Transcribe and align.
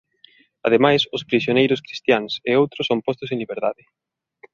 Ademais 0.67 1.01
os 1.15 1.25
prisioneiros 1.29 1.83
cristiáns 1.87 2.33
e 2.49 2.51
outros 2.61 2.87
son 2.89 2.99
postos 3.05 3.31
en 3.33 3.37
liberdade. 3.43 3.83